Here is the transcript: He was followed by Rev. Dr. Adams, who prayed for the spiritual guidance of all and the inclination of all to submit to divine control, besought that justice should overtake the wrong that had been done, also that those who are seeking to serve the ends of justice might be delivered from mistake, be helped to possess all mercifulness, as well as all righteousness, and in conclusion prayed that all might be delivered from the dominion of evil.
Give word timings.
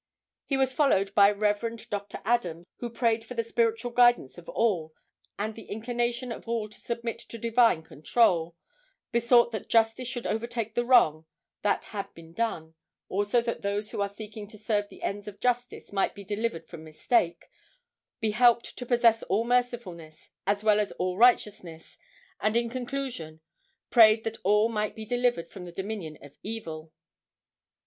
He 0.47 0.57
was 0.57 0.73
followed 0.73 1.13
by 1.13 1.29
Rev. 1.29 1.77
Dr. 1.87 2.21
Adams, 2.25 2.65
who 2.79 2.89
prayed 2.89 3.23
for 3.23 3.35
the 3.35 3.43
spiritual 3.43 3.91
guidance 3.91 4.39
of 4.39 4.49
all 4.49 4.93
and 5.37 5.53
the 5.53 5.65
inclination 5.69 6.31
of 6.31 6.47
all 6.47 6.67
to 6.69 6.79
submit 6.79 7.19
to 7.19 7.37
divine 7.37 7.83
control, 7.83 8.55
besought 9.11 9.51
that 9.51 9.69
justice 9.69 10.07
should 10.07 10.25
overtake 10.25 10.73
the 10.73 10.85
wrong 10.85 11.27
that 11.61 11.83
had 11.83 12.11
been 12.15 12.33
done, 12.33 12.73
also 13.09 13.41
that 13.41 13.61
those 13.61 13.91
who 13.91 14.01
are 14.01 14.09
seeking 14.09 14.47
to 14.47 14.57
serve 14.57 14.89
the 14.89 15.03
ends 15.03 15.27
of 15.27 15.39
justice 15.39 15.93
might 15.93 16.15
be 16.15 16.23
delivered 16.23 16.65
from 16.65 16.83
mistake, 16.83 17.45
be 18.19 18.31
helped 18.31 18.75
to 18.79 18.87
possess 18.87 19.21
all 19.21 19.45
mercifulness, 19.45 20.31
as 20.47 20.63
well 20.63 20.79
as 20.79 20.91
all 20.93 21.15
righteousness, 21.15 21.99
and 22.39 22.55
in 22.57 22.71
conclusion 22.71 23.39
prayed 23.91 24.23
that 24.23 24.37
all 24.43 24.67
might 24.67 24.95
be 24.95 25.05
delivered 25.05 25.47
from 25.47 25.63
the 25.65 25.71
dominion 25.71 26.17
of 26.23 26.35
evil. 26.41 26.91